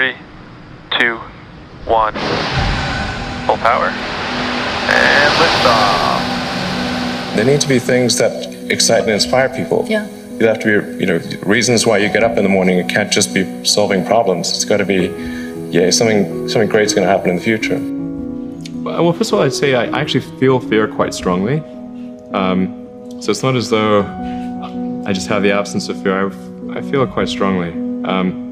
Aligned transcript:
Three, 0.00 0.16
two, 0.98 1.16
one. 1.84 2.14
Full 3.44 3.58
power. 3.58 3.92
And 4.88 5.34
liftoff. 5.34 7.36
There 7.36 7.44
need 7.44 7.60
to 7.60 7.68
be 7.68 7.78
things 7.78 8.16
that 8.16 8.46
excite 8.70 9.02
and 9.02 9.10
inspire 9.10 9.50
people. 9.50 9.84
Yeah. 9.86 10.08
You 10.38 10.46
have 10.46 10.58
to 10.60 10.80
be, 10.80 11.00
you 11.00 11.04
know, 11.04 11.20
reasons 11.42 11.86
why 11.86 11.98
you 11.98 12.10
get 12.10 12.24
up 12.24 12.38
in 12.38 12.44
the 12.44 12.48
morning. 12.48 12.78
It 12.78 12.88
can't 12.88 13.12
just 13.12 13.34
be 13.34 13.62
solving 13.66 14.02
problems. 14.06 14.48
It's 14.48 14.64
got 14.64 14.78
to 14.78 14.86
be, 14.86 15.08
yeah, 15.68 15.90
something 15.90 16.48
something 16.48 16.70
great's 16.70 16.94
going 16.94 17.06
to 17.06 17.12
happen 17.12 17.28
in 17.28 17.36
the 17.36 17.42
future. 17.42 17.78
Well, 18.82 19.12
first 19.12 19.32
of 19.32 19.38
all, 19.38 19.44
I'd 19.44 19.52
say 19.52 19.74
I 19.74 20.00
actually 20.00 20.22
feel 20.38 20.60
fear 20.60 20.88
quite 20.88 21.12
strongly. 21.12 21.58
Um, 22.32 23.20
so 23.20 23.30
it's 23.30 23.42
not 23.42 23.54
as 23.54 23.68
though 23.68 24.00
I 25.06 25.12
just 25.12 25.28
have 25.28 25.42
the 25.42 25.52
absence 25.52 25.90
of 25.90 26.02
fear. 26.02 26.26
I, 26.26 26.78
I 26.78 26.80
feel 26.80 27.02
it 27.02 27.10
quite 27.10 27.28
strongly. 27.28 27.72
Um, 28.08 28.49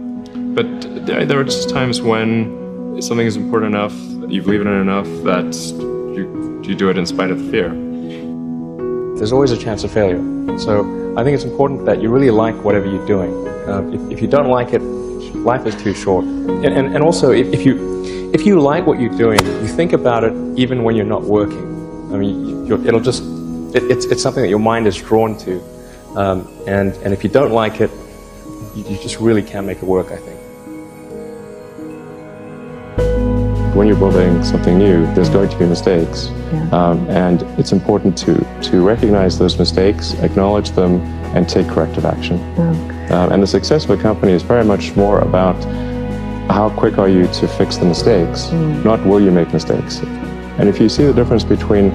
but 0.59 1.07
there, 1.07 1.39
are 1.39 1.45
just 1.45 1.71
times 1.71 2.03
when 2.03 3.01
something 3.01 3.25
is 3.29 3.37
important 3.37 3.77
enough, 3.77 3.95
you 4.29 4.43
believe 4.43 4.61
in 4.61 4.66
it 4.66 4.80
enough 4.80 5.07
that 5.23 5.55
you, 6.16 6.61
you 6.65 6.75
do 6.75 6.91
it 6.91 6.99
in 6.99 7.07
spite 7.07 7.30
of 7.30 7.39
the 7.39 7.49
fear. 7.49 7.69
There's 9.16 9.30
always 9.30 9.52
a 9.52 9.57
chance 9.57 9.85
of 9.85 9.93
failure. 9.93 10.19
So 10.59 11.15
I 11.16 11.23
think 11.23 11.37
it's 11.37 11.45
important 11.45 11.87
that 11.87 12.02
you 12.02 12.11
really 12.11 12.30
like 12.30 12.57
whatever 12.65 12.87
you're 12.87 13.07
doing. 13.07 13.33
Uh, 13.69 13.89
if, 13.93 14.15
if 14.15 14.21
you 14.21 14.27
don't 14.27 14.49
like 14.49 14.73
it, 14.73 14.80
life 14.80 15.65
is 15.65 15.80
too 15.80 15.95
short. 15.95 16.25
And, 16.25 16.65
and, 16.65 16.93
and 16.93 17.05
also, 17.05 17.30
if, 17.30 17.47
if, 17.55 17.65
you, 17.65 18.33
if 18.35 18.45
you 18.45 18.59
like 18.59 18.85
what 18.85 18.99
you're 18.99 19.16
doing, 19.16 19.38
you 19.47 19.69
think 19.69 19.93
about 19.93 20.25
it 20.25 20.33
even 20.59 20.83
when 20.83 20.97
you're 20.97 21.07
not 21.07 21.23
working. 21.23 21.66
I 22.13 22.16
mean, 22.16 22.66
it'll 22.85 22.99
just, 22.99 23.23
it, 23.77 23.85
it's, 23.93 24.07
it's 24.07 24.23
something 24.25 24.43
that 24.43 24.51
your 24.51 24.59
mind 24.59 24.88
is 24.88 24.97
drawn 24.97 25.38
to. 25.38 25.63
Um, 26.16 26.49
and, 26.66 26.95
and 27.05 27.15
if 27.15 27.23
you 27.23 27.30
don't 27.30 27.52
like 27.52 27.80
it, 27.80 27.93
you, 28.75 28.83
you 28.88 28.97
just 29.01 29.21
really 29.21 29.45
can't 29.45 29.65
make 29.65 29.79
it 29.79 29.85
work, 29.85 30.11
I 30.11 30.16
think. 30.16 30.38
When 33.88 33.97
you're 33.97 34.10
building 34.10 34.45
something 34.45 34.77
new, 34.77 35.07
there's 35.15 35.30
going 35.30 35.49
to 35.49 35.59
be 35.59 35.65
mistakes. 35.65 36.26
Um, 36.73 37.09
and 37.09 37.40
it's 37.59 37.73
important 37.73 38.18
to, 38.18 38.35
to 38.65 38.87
recognize 38.87 39.38
those 39.38 39.59
mistakes, 39.59 40.13
acknowledge 40.21 40.73
them, 40.73 41.01
and 41.35 41.49
take 41.49 41.66
corrective 41.68 42.04
action. 42.04 42.37
Um, 43.10 43.32
and 43.32 43.43
the 43.43 43.46
success 43.46 43.85
of 43.85 43.90
a 43.93 43.96
company 43.96 44.32
is 44.32 44.43
very 44.43 44.63
much 44.63 44.95
more 44.95 45.21
about 45.21 45.57
how 46.51 46.68
quick 46.68 46.98
are 46.98 47.09
you 47.09 47.29
to 47.29 47.48
fix 47.48 47.79
the 47.79 47.87
mistakes, 47.87 48.51
not 48.85 49.02
will 49.07 49.23
you 49.23 49.30
make 49.30 49.54
mistakes. 49.54 50.01
And 50.59 50.68
if 50.68 50.79
you 50.79 50.91
see 50.91 51.07
the 51.07 51.15
difference 51.15 51.45
between 51.45 51.87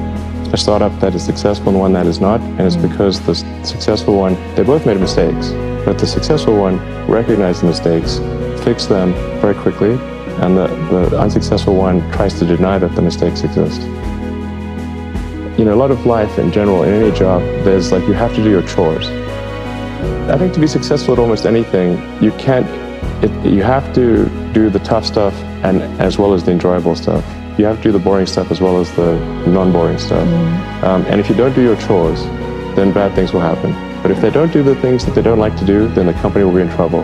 a 0.51 0.57
startup 0.57 0.99
that 0.99 1.13
is 1.13 1.23
successful 1.23 1.69
and 1.69 1.79
one 1.79 1.93
that 1.93 2.07
is 2.07 2.19
not, 2.19 2.41
and 2.41 2.61
it's 2.61 2.75
because 2.75 3.23
the 3.27 3.35
successful 3.63 4.17
one, 4.17 4.33
they 4.55 4.63
both 4.63 4.87
made 4.87 4.99
mistakes, 4.99 5.51
but 5.85 5.99
the 5.99 6.07
successful 6.07 6.57
one 6.57 6.79
recognized 7.07 7.61
the 7.61 7.67
mistakes, 7.67 8.17
fixed 8.63 8.89
them 8.89 9.13
very 9.41 9.53
quickly, 9.53 9.95
and 10.41 10.57
the, 10.57 10.67
the 10.91 11.19
unsuccessful 11.19 11.75
one 11.75 12.01
tries 12.11 12.37
to 12.39 12.45
deny 12.45 12.77
that 12.77 12.95
the 12.95 13.01
mistakes 13.01 13.43
exist. 13.43 13.81
You 15.57 15.65
know, 15.65 15.73
a 15.73 15.75
lot 15.75 15.91
of 15.91 16.05
life 16.05 16.39
in 16.39 16.51
general, 16.51 16.83
in 16.83 16.93
any 16.93 17.15
job, 17.15 17.41
there's 17.63 17.91
like 17.91 18.07
you 18.07 18.13
have 18.13 18.33
to 18.35 18.43
do 18.43 18.49
your 18.49 18.63
chores. 18.63 19.07
I 20.29 20.37
think 20.37 20.53
to 20.53 20.59
be 20.59 20.67
successful 20.67 21.13
at 21.13 21.19
almost 21.19 21.45
anything, 21.45 21.97
you 22.23 22.31
can't, 22.33 22.65
it, 23.23 23.31
you 23.45 23.61
have 23.61 23.93
to 23.95 24.25
do 24.53 24.69
the 24.69 24.79
tough 24.79 25.05
stuff 25.05 25.33
and 25.63 25.81
as 26.01 26.17
well 26.17 26.33
as 26.33 26.43
the 26.43 26.51
enjoyable 26.51 26.95
stuff. 26.95 27.23
You 27.59 27.65
have 27.65 27.77
to 27.77 27.83
do 27.83 27.91
the 27.91 27.99
boring 27.99 28.25
stuff 28.25 28.49
as 28.49 28.59
well 28.59 28.79
as 28.79 28.91
the 28.95 29.17
non-boring 29.47 29.99
stuff. 29.99 30.27
Um, 30.83 31.05
and 31.05 31.19
if 31.19 31.29
you 31.29 31.35
don't 31.35 31.53
do 31.53 31.61
your 31.61 31.75
chores, 31.75 32.23
then 32.75 32.91
bad 32.91 33.13
things 33.13 33.31
will 33.31 33.41
happen. 33.41 33.73
But 34.01 34.11
if 34.11 34.19
they 34.19 34.31
don't 34.31 34.51
do 34.51 34.63
the 34.63 34.75
things 34.75 35.05
that 35.05 35.13
they 35.13 35.21
don't 35.21 35.39
like 35.39 35.55
to 35.57 35.65
do, 35.65 35.87
then 35.89 36.07
the 36.07 36.13
company 36.13 36.43
will 36.43 36.53
be 36.53 36.61
in 36.61 36.69
trouble. 36.69 37.03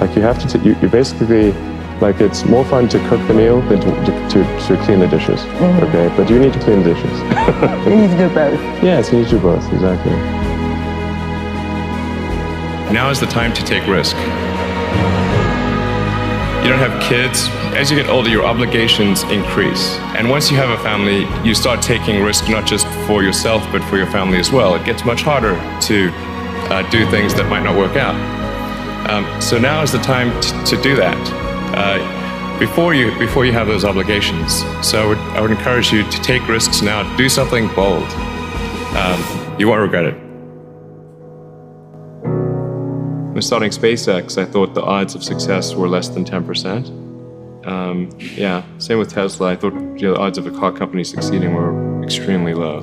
Like 0.00 0.14
you 0.14 0.22
have 0.22 0.38
to, 0.40 0.46
t- 0.46 0.64
you, 0.68 0.76
you 0.80 0.88
basically, 0.88 1.52
like 2.00 2.20
it's 2.20 2.44
more 2.44 2.64
fun 2.64 2.88
to 2.88 2.98
cook 3.08 3.26
the 3.28 3.34
meal 3.34 3.60
than 3.62 3.80
to, 3.80 3.86
to, 3.86 4.28
to, 4.30 4.66
to 4.66 4.84
clean 4.84 5.00
the 5.00 5.06
dishes. 5.08 5.44
Okay, 5.44 6.12
but 6.16 6.30
you 6.30 6.38
need 6.38 6.52
to 6.52 6.60
clean 6.60 6.82
the 6.82 6.94
dishes. 6.94 7.20
You 7.86 7.96
need 7.96 8.10
to 8.10 8.16
do 8.28 8.34
both. 8.34 8.60
yes, 8.82 9.12
you 9.12 9.18
need 9.18 9.26
to 9.26 9.30
do 9.32 9.40
both, 9.40 9.72
exactly. 9.72 10.12
Now 12.92 13.10
is 13.10 13.20
the 13.20 13.26
time 13.26 13.52
to 13.54 13.64
take 13.64 13.86
risk. 13.86 14.16
You 16.62 16.68
don't 16.68 16.78
have 16.78 17.00
kids. 17.02 17.48
As 17.76 17.90
you 17.90 17.96
get 17.96 18.10
older, 18.10 18.28
your 18.28 18.44
obligations 18.44 19.22
increase. 19.24 19.96
And 20.16 20.28
once 20.28 20.50
you 20.50 20.56
have 20.56 20.70
a 20.70 20.82
family, 20.82 21.26
you 21.46 21.54
start 21.54 21.80
taking 21.82 22.22
risk 22.22 22.48
not 22.48 22.66
just 22.66 22.86
for 23.06 23.22
yourself, 23.22 23.62
but 23.72 23.82
for 23.84 23.96
your 23.96 24.06
family 24.08 24.38
as 24.38 24.52
well. 24.52 24.74
It 24.74 24.84
gets 24.84 25.04
much 25.04 25.22
harder 25.22 25.54
to 25.88 26.10
uh, 26.70 26.88
do 26.90 27.08
things 27.10 27.34
that 27.34 27.48
might 27.48 27.62
not 27.62 27.76
work 27.76 27.96
out. 27.96 28.14
Um, 29.08 29.40
so 29.40 29.58
now 29.58 29.82
is 29.82 29.92
the 29.92 29.98
time 29.98 30.38
t- 30.40 30.76
to 30.76 30.82
do 30.82 30.94
that. 30.96 31.49
Uh, 31.74 32.58
before 32.58 32.94
you, 32.94 33.18
before 33.18 33.46
you 33.46 33.52
have 33.52 33.66
those 33.66 33.84
obligations. 33.84 34.62
So 34.86 35.02
I 35.02 35.06
would, 35.06 35.18
I 35.18 35.40
would 35.40 35.50
encourage 35.50 35.92
you 35.92 36.02
to 36.02 36.22
take 36.22 36.46
risks 36.46 36.82
now. 36.82 37.16
Do 37.16 37.28
something 37.28 37.68
bold. 37.74 38.08
Um, 38.96 39.56
you 39.58 39.66
won't 39.66 39.80
regret 39.80 40.04
it. 40.04 40.14
When 43.32 43.40
starting 43.42 43.70
SpaceX, 43.70 44.36
I 44.36 44.44
thought 44.44 44.74
the 44.74 44.82
odds 44.82 45.14
of 45.14 45.24
success 45.24 45.74
were 45.74 45.88
less 45.88 46.08
than 46.08 46.24
10%. 46.24 47.66
Um, 47.66 48.10
yeah, 48.18 48.62
same 48.78 48.98
with 48.98 49.10
Tesla. 49.10 49.52
I 49.52 49.56
thought 49.56 49.72
you 49.72 50.08
know, 50.08 50.14
the 50.14 50.20
odds 50.20 50.36
of 50.36 50.46
a 50.46 50.50
car 50.50 50.72
company 50.72 51.04
succeeding 51.04 51.54
were 51.54 52.02
extremely 52.02 52.52
low. 52.52 52.80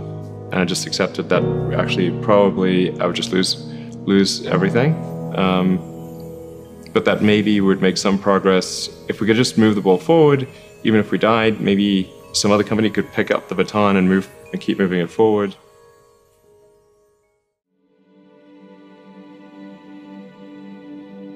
And 0.52 0.56
I 0.62 0.66
just 0.66 0.88
accepted 0.88 1.30
that 1.30 1.44
actually 1.78 2.12
probably 2.22 3.00
I 3.00 3.06
would 3.06 3.16
just 3.16 3.32
lose, 3.32 3.64
lose 4.08 4.46
everything. 4.48 4.94
Um, 5.36 5.78
but 6.98 7.06
that 7.06 7.22
maybe 7.22 7.62
we 7.62 7.68
would 7.68 7.80
make 7.80 7.96
some 7.96 8.18
progress. 8.18 8.90
If 9.08 9.22
we 9.22 9.28
could 9.28 9.36
just 9.36 9.56
move 9.56 9.76
the 9.76 9.82
ball 9.82 10.00
forward, 10.00 10.48
even 10.84 11.00
if 11.00 11.12
we 11.12 11.20
died, 11.20 11.62
maybe 11.62 12.12
some 12.34 12.52
other 12.52 12.64
company 12.64 12.90
could 12.90 13.08
pick 13.14 13.30
up 13.30 13.50
the 13.50 13.54
baton 13.54 13.98
and 13.98 14.10
move 14.10 14.28
and 14.52 14.60
keep 14.60 14.80
moving 14.80 15.00
it 15.00 15.12
forward. 15.12 15.56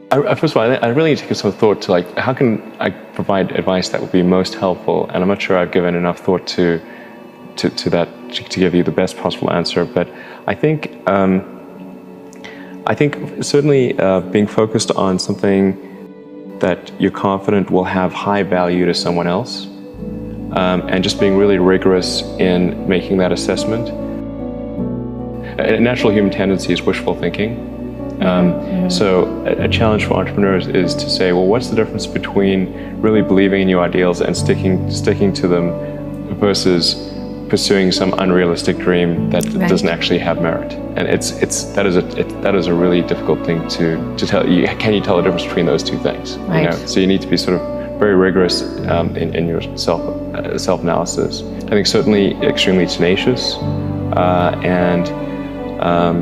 I, 0.09 0.33
first 0.33 0.55
of 0.55 0.57
all, 0.57 0.63
I, 0.63 0.87
really 0.87 1.11
need 1.11 1.19
to 1.19 1.27
give 1.27 1.37
some 1.37 1.51
thought 1.51 1.79
to 1.83 1.91
like 1.91 2.17
how 2.17 2.33
can 2.33 2.59
I 2.79 2.89
provide 2.89 3.51
advice 3.51 3.89
that 3.89 4.01
would 4.01 4.11
be 4.11 4.23
most 4.23 4.55
helpful, 4.55 5.07
and 5.09 5.21
I'm 5.21 5.27
not 5.27 5.43
sure 5.43 5.59
I've 5.59 5.71
given 5.71 5.93
enough 5.93 6.21
thought 6.21 6.47
to 6.57 6.81
to, 7.57 7.69
to 7.69 7.89
that 7.91 8.09
to 8.33 8.59
give 8.59 8.73
you 8.73 8.81
the 8.81 8.91
best 8.91 9.15
possible 9.15 9.51
answer. 9.51 9.85
But 9.85 10.09
I 10.47 10.55
think 10.55 11.07
um, 11.07 11.60
I 12.87 12.95
think 12.95 13.43
certainly 13.43 13.97
uh, 13.99 14.21
being 14.21 14.47
focused 14.47 14.91
on 14.91 15.19
something 15.19 15.77
that 16.59 16.91
you're 16.99 17.11
confident 17.11 17.69
will 17.69 17.83
have 17.83 18.11
high 18.11 18.43
value 18.43 18.85
to 18.85 18.93
someone 18.93 19.27
else, 19.27 19.65
um, 20.53 20.81
and 20.87 21.03
just 21.03 21.19
being 21.19 21.37
really 21.37 21.59
rigorous 21.59 22.21
in 22.39 22.87
making 22.87 23.17
that 23.17 23.31
assessment. 23.31 23.89
A 25.59 25.79
natural 25.79 26.11
human 26.11 26.31
tendency 26.31 26.73
is 26.73 26.81
wishful 26.81 27.15
thinking. 27.15 27.67
Um, 28.21 28.89
So, 28.89 29.25
a, 29.45 29.65
a 29.65 29.67
challenge 29.67 30.05
for 30.05 30.15
entrepreneurs 30.15 30.67
is 30.67 30.95
to 30.95 31.09
say, 31.09 31.31
well, 31.33 31.45
what's 31.45 31.69
the 31.69 31.75
difference 31.75 32.07
between 32.07 32.73
really 33.01 33.21
believing 33.21 33.61
in 33.61 33.69
your 33.69 33.83
ideals 33.83 34.21
and 34.21 34.35
sticking 34.35 34.89
sticking 34.91 35.33
to 35.33 35.47
them 35.47 35.71
versus 36.39 37.10
pursuing 37.51 37.91
some 37.91 38.13
unrealistic 38.17 38.77
dream 38.77 39.29
that 39.29 39.43
Right. 39.45 39.69
doesn't 39.69 39.89
actually 39.89 40.19
have 40.19 40.41
merit? 40.41 40.71
And 40.95 41.05
it's 41.15 41.31
it's 41.43 41.57
that 41.75 41.85
is 41.85 41.97
a 41.97 42.05
it, 42.21 42.29
that 42.41 42.55
is 42.55 42.67
a 42.67 42.73
really 42.73 43.01
difficult 43.01 43.45
thing 43.45 43.59
to 43.77 43.85
to 44.19 44.25
tell. 44.25 44.47
You, 44.47 44.65
can 44.83 44.93
you 44.93 45.01
tell 45.01 45.17
the 45.17 45.23
difference 45.23 45.45
between 45.45 45.65
those 45.65 45.83
two 45.83 45.99
things? 46.07 46.37
You 46.37 46.43
Right. 46.43 46.69
know? 46.69 46.77
So 46.91 46.95
you 47.01 47.07
need 47.07 47.21
to 47.21 47.27
be 47.27 47.37
sort 47.37 47.55
of 47.59 47.61
very 47.99 48.15
rigorous 48.15 48.55
um, 48.93 49.07
in, 49.17 49.35
in 49.35 49.43
your 49.51 49.61
self 49.77 50.01
uh, 50.33 50.57
self 50.57 50.81
analysis. 50.81 51.43
I 51.67 51.71
think 51.75 51.87
certainly 51.87 52.25
extremely 52.51 52.87
tenacious 52.87 53.55
uh, 54.23 54.57
and 54.63 55.05
um, 55.81 56.15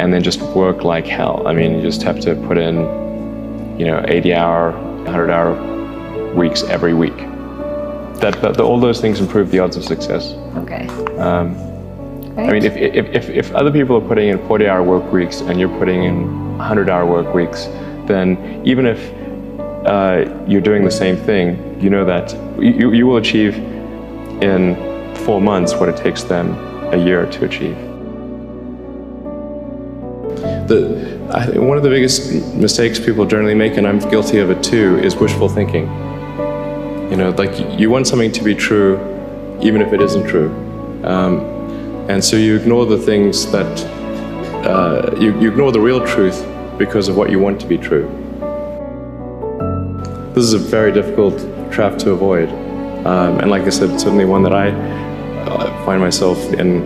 and 0.00 0.12
then 0.12 0.22
just 0.24 0.40
work 0.62 0.82
like 0.82 1.06
hell. 1.06 1.46
I 1.46 1.52
mean, 1.54 1.70
you 1.76 1.82
just 1.82 2.02
have 2.02 2.18
to 2.26 2.34
put 2.48 2.58
in, 2.58 2.74
you 3.78 3.86
know, 3.86 4.04
80 4.08 4.34
hour, 4.34 4.72
100 4.72 5.30
hour 5.30 5.48
weeks 6.34 6.64
every 6.64 6.94
week. 6.94 7.14
That, 8.24 8.40
that, 8.40 8.58
all 8.58 8.80
those 8.80 9.02
things 9.02 9.20
improve 9.20 9.50
the 9.50 9.58
odds 9.58 9.76
of 9.76 9.84
success. 9.84 10.32
Okay. 10.56 10.86
Um, 11.18 11.52
Great. 12.34 12.48
I 12.48 12.52
mean, 12.52 12.64
if, 12.64 12.74
if, 12.74 13.06
if, 13.14 13.28
if 13.28 13.52
other 13.52 13.70
people 13.70 13.96
are 13.96 14.08
putting 14.08 14.30
in 14.30 14.38
40 14.48 14.66
hour 14.66 14.82
work 14.82 15.12
weeks 15.12 15.42
and 15.42 15.60
you're 15.60 15.76
putting 15.78 16.04
in 16.04 16.56
100 16.56 16.88
hour 16.88 17.04
work 17.04 17.34
weeks, 17.34 17.66
then 18.06 18.62
even 18.64 18.86
if 18.86 18.98
uh, 19.86 20.24
you're 20.48 20.62
doing 20.62 20.86
the 20.86 20.90
same 20.90 21.18
thing, 21.18 21.78
you 21.82 21.90
know 21.90 22.02
that 22.06 22.32
you, 22.58 22.94
you 22.94 23.06
will 23.06 23.18
achieve 23.18 23.56
in 24.42 24.74
four 25.26 25.38
months 25.38 25.74
what 25.74 25.90
it 25.90 25.96
takes 25.98 26.22
them 26.22 26.54
a 26.94 26.96
year 26.96 27.26
to 27.26 27.44
achieve. 27.44 27.76
The, 30.66 31.28
I, 31.30 31.58
one 31.58 31.76
of 31.76 31.82
the 31.82 31.90
biggest 31.90 32.32
mistakes 32.54 32.98
people 32.98 33.26
generally 33.26 33.54
make, 33.54 33.76
and 33.76 33.86
I'm 33.86 33.98
guilty 33.98 34.38
of 34.38 34.48
it 34.48 34.62
too, 34.64 34.98
is 35.00 35.14
wishful 35.14 35.50
thinking. 35.50 36.13
You 37.14 37.18
know, 37.18 37.30
like 37.30 37.78
you 37.78 37.90
want 37.90 38.08
something 38.08 38.32
to 38.32 38.42
be 38.42 38.56
true, 38.56 38.96
even 39.62 39.80
if 39.80 39.92
it 39.92 40.02
isn't 40.02 40.26
true. 40.26 40.50
Um, 41.04 41.38
and 42.10 42.24
so 42.24 42.34
you 42.34 42.56
ignore 42.56 42.86
the 42.86 42.98
things 42.98 43.46
that, 43.52 43.84
uh, 44.66 45.14
you, 45.20 45.40
you 45.40 45.48
ignore 45.48 45.70
the 45.70 45.78
real 45.78 46.04
truth 46.04 46.44
because 46.76 47.06
of 47.06 47.16
what 47.16 47.30
you 47.30 47.38
want 47.38 47.60
to 47.60 47.68
be 47.68 47.78
true. 47.78 48.08
this 50.34 50.42
is 50.42 50.54
a 50.54 50.58
very 50.58 50.90
difficult 50.90 51.38
trap 51.70 51.98
to 51.98 52.10
avoid. 52.10 52.48
Um, 53.06 53.38
and 53.38 53.48
like 53.48 53.62
I 53.62 53.68
said, 53.68 53.90
it's 53.90 54.02
certainly 54.02 54.24
one 54.24 54.42
that 54.42 54.52
I 54.52 54.70
uh, 54.70 55.84
find 55.84 56.00
myself 56.00 56.36
in 56.54 56.82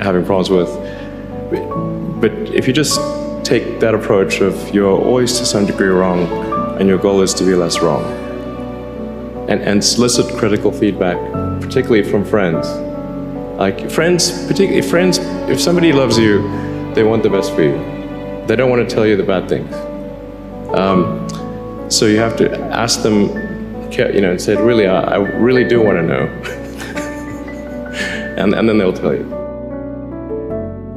having 0.00 0.24
problems 0.24 0.48
with. 0.48 2.22
But 2.22 2.32
if 2.54 2.66
you 2.66 2.72
just 2.72 2.98
take 3.44 3.80
that 3.80 3.94
approach 3.94 4.40
of 4.40 4.74
you're 4.74 4.98
always 4.98 5.38
to 5.40 5.44
some 5.44 5.66
degree 5.66 5.88
wrong 5.88 6.20
and 6.80 6.88
your 6.88 6.96
goal 6.96 7.20
is 7.20 7.34
to 7.34 7.44
be 7.44 7.54
less 7.54 7.80
wrong, 7.80 8.27
and, 9.48 9.62
and 9.62 9.82
solicit 9.82 10.26
critical 10.36 10.70
feedback, 10.70 11.16
particularly 11.60 12.08
from 12.08 12.24
friends. 12.24 12.68
Like 13.58 13.90
friends, 13.90 14.46
particularly 14.46 14.86
friends, 14.86 15.18
if 15.48 15.60
somebody 15.60 15.92
loves 15.92 16.18
you, 16.18 16.42
they 16.94 17.02
want 17.02 17.22
the 17.22 17.30
best 17.30 17.54
for 17.54 17.62
you. 17.62 17.76
They 18.46 18.56
don't 18.56 18.70
want 18.70 18.88
to 18.88 18.94
tell 18.94 19.06
you 19.06 19.16
the 19.16 19.24
bad 19.24 19.48
things. 19.48 19.74
Um, 20.76 21.26
so 21.90 22.06
you 22.06 22.18
have 22.18 22.36
to 22.36 22.60
ask 22.66 23.02
them, 23.02 23.22
you 23.90 24.20
know, 24.20 24.32
and 24.32 24.40
say, 24.40 24.54
really, 24.54 24.86
I, 24.86 25.00
I 25.00 25.16
really 25.16 25.64
do 25.64 25.82
want 25.82 25.98
to 25.98 26.02
know. 26.02 26.26
and, 28.38 28.54
and 28.54 28.68
then 28.68 28.78
they'll 28.78 28.92
tell 28.92 29.14
you. 29.14 29.34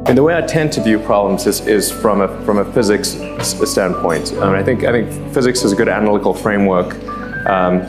And 0.07 0.17
the 0.17 0.23
way 0.23 0.35
I 0.35 0.41
tend 0.41 0.73
to 0.73 0.83
view 0.83 0.99
problems 0.99 1.47
is, 1.47 1.65
is 1.67 1.89
from 1.89 2.21
a 2.21 2.27
from 2.43 2.57
a 2.57 2.65
physics 2.73 3.11
standpoint. 3.41 4.33
I, 4.33 4.47
mean, 4.47 4.55
I 4.55 4.63
think 4.63 4.83
I 4.83 4.91
think 4.91 5.33
physics 5.33 5.63
is 5.63 5.71
a 5.71 5.75
good 5.75 5.87
analytical 5.87 6.33
framework. 6.33 6.95
Um, 7.47 7.81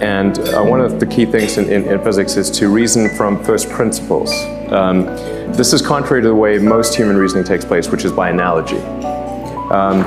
and 0.00 0.38
uh, 0.38 0.62
one 0.62 0.80
of 0.80 1.00
the 1.00 1.06
key 1.06 1.26
things 1.26 1.58
in, 1.58 1.70
in, 1.70 1.84
in, 1.84 2.02
physics 2.02 2.36
is 2.36 2.50
to 2.50 2.68
reason 2.68 3.08
from 3.16 3.42
first 3.42 3.68
principles. 3.68 4.30
Um, 4.70 5.06
this 5.52 5.72
is 5.72 5.82
contrary 5.82 6.22
to 6.22 6.28
the 6.28 6.34
way 6.34 6.58
most 6.58 6.94
human 6.94 7.16
reasoning 7.16 7.44
takes 7.44 7.64
place, 7.64 7.88
which 7.88 8.04
is 8.04 8.12
by 8.12 8.30
analogy. 8.30 8.78
Um, 9.70 10.04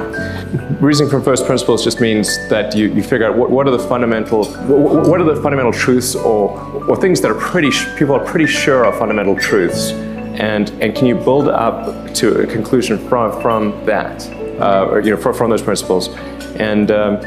reasoning 0.79 1.09
from 1.09 1.23
first 1.23 1.45
principles 1.45 1.83
just 1.83 1.99
means 1.99 2.27
that 2.49 2.75
you, 2.75 2.91
you 2.93 3.03
figure 3.03 3.27
out 3.27 3.37
what, 3.37 3.51
what 3.51 3.67
are 3.67 3.71
the 3.71 3.79
fundamental 3.87 4.45
what 4.45 5.21
are 5.21 5.23
the 5.23 5.39
fundamental 5.39 5.71
truths 5.71 6.15
or, 6.15 6.59
or 6.87 6.95
things 6.95 7.21
that 7.21 7.29
are 7.29 7.39
pretty 7.39 7.69
people 7.95 8.15
are 8.15 8.25
pretty 8.25 8.47
sure 8.47 8.85
are 8.85 8.97
fundamental 8.97 9.37
truths 9.37 9.91
and 9.91 10.71
and 10.81 10.95
can 10.95 11.05
you 11.05 11.13
build 11.13 11.47
up 11.47 12.11
to 12.15 12.39
a 12.39 12.47
conclusion 12.47 12.97
from 13.07 13.39
from 13.39 13.85
that 13.85 14.27
uh, 14.59 14.87
or 14.89 14.99
you 15.01 15.11
know 15.11 15.17
from, 15.17 15.35
from 15.35 15.51
those 15.51 15.61
principles 15.61 16.07
and 16.55 16.89
um, 16.89 17.21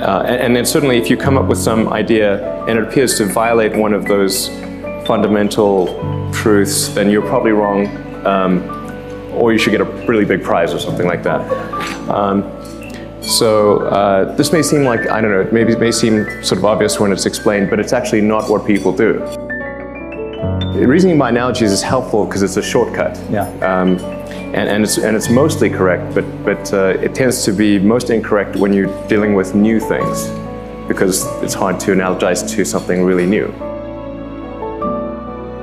uh, 0.00 0.22
and, 0.26 0.40
and, 0.40 0.56
then 0.56 0.64
certainly 0.64 0.96
if 0.96 1.10
you 1.10 1.16
come 1.16 1.36
up 1.36 1.46
with 1.46 1.58
some 1.58 1.88
idea 1.88 2.64
and 2.66 2.78
it 2.78 2.84
appears 2.84 3.16
to 3.18 3.24
violate 3.26 3.76
one 3.76 3.92
of 3.92 4.04
those 4.06 4.48
fundamental 5.06 5.86
truths, 6.32 6.88
then 6.88 7.10
you're 7.10 7.26
probably 7.26 7.52
wrong, 7.52 7.86
um, 8.26 8.62
or 9.34 9.52
you 9.52 9.58
should 9.58 9.70
get 9.70 9.80
a 9.80 10.06
really 10.06 10.24
big 10.24 10.42
prize 10.42 10.72
or 10.72 10.78
something 10.78 11.06
like 11.06 11.22
that. 11.22 11.40
Um, 12.08 12.42
so 13.22 13.80
uh, 13.88 14.34
this 14.36 14.52
may 14.52 14.62
seem 14.62 14.84
like, 14.84 15.08
I 15.08 15.20
don't 15.20 15.30
know, 15.30 15.48
maybe 15.52 15.72
it 15.72 15.80
may 15.80 15.92
seem 15.92 16.24
sort 16.42 16.58
of 16.58 16.64
obvious 16.64 17.00
when 17.00 17.12
it's 17.12 17.26
explained, 17.26 17.68
but 17.68 17.80
it's 17.80 17.92
actually 17.92 18.20
not 18.20 18.48
what 18.48 18.66
people 18.66 18.92
do. 18.92 19.18
Reasoning 20.74 21.18
by 21.18 21.30
analogies 21.30 21.72
is 21.72 21.82
helpful 21.82 22.24
because 22.24 22.42
it's 22.42 22.56
a 22.56 22.62
shortcut. 22.62 23.18
Yeah. 23.30 23.48
Um, 23.58 23.98
and, 24.54 24.68
and, 24.68 24.82
it's, 24.82 24.96
and 24.96 25.14
it's 25.14 25.28
mostly 25.28 25.68
correct, 25.68 26.14
but, 26.14 26.24
but 26.44 26.72
uh, 26.72 26.98
it 27.02 27.14
tends 27.14 27.44
to 27.44 27.52
be 27.52 27.78
most 27.78 28.08
incorrect 28.08 28.56
when 28.56 28.72
you're 28.72 29.06
dealing 29.06 29.34
with 29.34 29.54
new 29.54 29.78
things 29.78 30.28
because 30.88 31.26
it's 31.42 31.52
hard 31.52 31.78
to 31.80 31.90
analogize 31.92 32.48
to 32.56 32.64
something 32.64 33.04
really 33.04 33.26
new. 33.26 33.48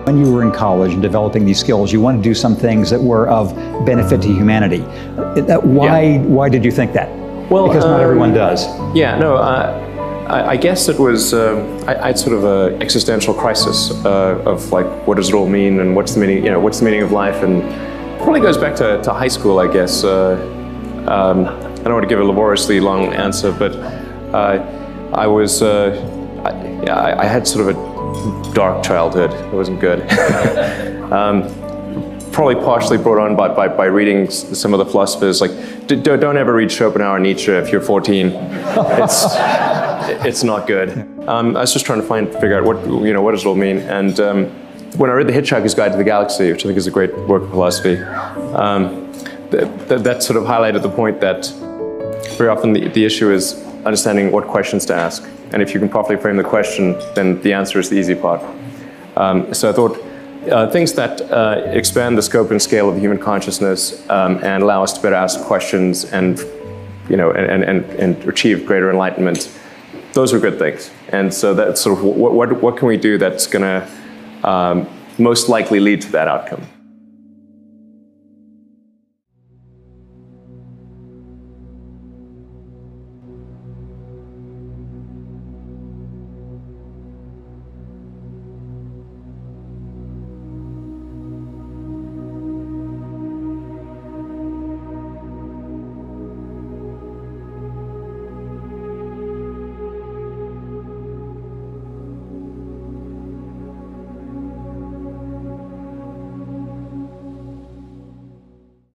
When 0.06 0.24
you 0.24 0.32
were 0.32 0.44
in 0.44 0.52
college 0.52 0.94
and 0.94 1.02
developing 1.02 1.46
these 1.46 1.60
skills, 1.60 1.92
you 1.92 2.00
wanted 2.00 2.20
to 2.20 2.24
do 2.24 2.36
some 2.36 2.56
things 2.56 2.92
that 2.92 3.02
were 3.02 3.28
of 3.28 3.56
benefit 3.88 4.22
to 4.22 4.28
humanity. 4.28 4.82
Uh, 4.84 5.60
why, 5.62 6.02
yeah. 6.02 6.22
why 6.22 6.48
did 6.48 6.64
you 6.64 6.72
think 6.72 6.94
that? 6.94 7.10
Well, 7.50 7.68
because 7.68 7.86
not 7.86 7.96
um, 7.96 8.02
everyone 8.02 8.34
does. 8.36 8.68
Yeah, 8.96 9.18
no, 9.18 9.36
uh, 9.36 10.26
I, 10.30 10.50
I, 10.52 10.58
guess 10.58 10.90
it 10.90 11.00
was, 11.00 11.34
uh, 11.34 11.56
I, 11.88 12.04
I, 12.04 12.08
had 12.08 12.20
sort 12.20 12.36
of 12.36 12.44
an 12.44 12.82
existential 12.84 13.34
crisis 13.34 13.92
uh, 14.06 14.44
of 14.46 14.72
like, 14.72 14.86
what 15.08 15.18
does 15.18 15.30
it 15.30 15.34
all 15.34 15.50
mean 15.50 15.80
and 15.80 15.96
what's 15.96 16.14
the 16.14 16.20
meaning, 16.20 16.44
you 16.44 16.52
know, 16.52 16.60
what's 16.60 16.80
the 16.80 16.86
meaning 16.86 17.02
of 17.02 17.12
life 17.12 17.44
and 17.44 17.64
Probably 18.26 18.42
goes 18.42 18.58
back 18.58 18.76
to, 18.78 19.00
to 19.04 19.14
high 19.14 19.28
school, 19.28 19.60
I 19.60 19.72
guess. 19.72 20.04
Uh, 20.04 20.34
um, 21.08 21.46
I 21.46 21.84
don't 21.84 21.94
want 21.94 22.06
to 22.06 22.10
give 22.10 22.20
a 22.20 22.24
laboriously 22.24 22.80
long 22.80 23.14
answer, 23.14 23.52
but 23.52 23.76
uh, 24.34 25.12
I 25.14 25.28
was, 25.28 25.62
uh, 25.62 25.94
I, 26.44 27.22
I, 27.22 27.26
had 27.26 27.48
sort 27.48 27.70
of 27.70 27.78
a 27.78 28.54
dark 28.56 28.84
childhood. 28.84 29.32
It 29.32 29.54
wasn't 29.54 29.80
good. 29.80 30.02
um, 31.12 31.44
probably 32.32 32.56
partially 32.56 32.98
brought 32.98 33.20
on 33.20 33.36
by, 33.36 33.48
by, 33.50 33.68
by, 33.68 33.86
reading 33.86 34.28
some 34.32 34.74
of 34.74 34.80
the 34.80 34.86
philosophers. 34.88 35.40
Like, 35.40 35.52
don't, 35.86 36.20
don't 36.20 36.38
ever 36.38 36.52
read 36.52 36.72
Schopenhauer 36.72 37.18
and 37.18 37.24
Nietzsche 37.24 37.52
if 37.52 37.72
you're 37.72 37.80
14. 37.80 38.32
It's, 38.32 39.24
it's 40.26 40.44
not 40.44 40.66
good. 40.66 40.98
Um, 41.28 41.56
I 41.56 41.60
was 41.60 41.74
just 41.74 41.86
trying 41.86 42.02
to 42.02 42.08
find, 42.08 42.34
figure 42.34 42.58
out 42.58 42.64
what, 42.64 42.84
you 43.06 43.14
know, 43.14 43.22
what 43.22 43.34
does 43.34 43.46
it 43.46 43.48
all 43.48 43.54
mean? 43.54 43.78
And 43.78 44.20
um, 44.20 44.65
when 44.98 45.10
I 45.10 45.14
read 45.14 45.28
The 45.28 45.34
Hitchhiker's 45.34 45.74
Guide 45.74 45.92
to 45.92 45.98
the 45.98 46.04
Galaxy, 46.04 46.52
which 46.52 46.64
I 46.64 46.68
think 46.68 46.78
is 46.78 46.88
a 46.88 46.92
great 46.92 47.16
work 47.28 47.44
of 47.44 47.50
philosophy, 47.50 47.98
um, 48.56 49.12
th 49.52 49.68
th 49.88 50.02
that 50.02 50.24
sort 50.24 50.38
of 50.40 50.44
highlighted 50.46 50.82
the 50.82 50.90
point 51.02 51.20
that 51.20 51.42
very 52.38 52.50
often 52.50 52.74
the, 52.74 52.88
the 52.90 53.04
issue 53.06 53.32
is 53.32 53.64
understanding 53.86 54.32
what 54.32 54.48
questions 54.48 54.86
to 54.86 54.96
ask. 54.96 55.24
And 55.52 55.62
if 55.62 55.74
you 55.74 55.80
can 55.80 55.90
properly 55.90 56.18
frame 56.20 56.38
the 56.38 56.50
question, 56.56 56.96
then 57.14 57.42
the 57.42 57.54
answer 57.54 57.80
is 57.80 57.90
the 57.90 57.98
easy 57.98 58.16
part. 58.16 58.42
Um, 59.16 59.54
so 59.54 59.70
I 59.70 59.74
thought 59.74 59.96
uh, 60.50 60.70
things 60.72 60.94
that 60.94 61.22
uh, 61.22 61.62
expand 61.80 62.18
the 62.18 62.22
scope 62.22 62.52
and 62.52 62.62
scale 62.62 62.90
of 62.90 62.98
human 62.98 63.20
consciousness 63.20 64.08
um, 64.10 64.44
and 64.44 64.64
allow 64.64 64.84
us 64.84 64.94
to 64.94 65.02
better 65.02 65.16
ask 65.16 65.40
questions 65.42 66.06
and, 66.06 66.40
you 67.10 67.18
know, 67.18 67.32
and, 67.32 67.64
and, 67.64 67.86
and 68.04 68.12
achieve 68.28 68.66
greater 68.66 68.90
enlightenment, 68.90 69.50
those 70.14 70.34
are 70.34 70.40
good 70.40 70.58
things. 70.58 70.92
And 71.10 71.34
so 71.34 71.54
that's 71.54 71.82
sort 71.82 71.98
of 71.98 72.04
what, 72.04 72.34
what, 72.34 72.62
what 72.62 72.78
can 72.78 72.88
we 72.88 72.98
do 72.98 73.18
that's 73.18 73.48
going 73.48 73.64
to 73.64 73.88
um, 74.46 74.88
most 75.18 75.50
likely 75.50 75.80
lead 75.80 76.02
to 76.02 76.12
that 76.12 76.28
outcome. 76.28 76.62